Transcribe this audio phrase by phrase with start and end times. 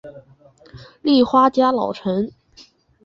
[1.03, 2.33] 立花家老臣。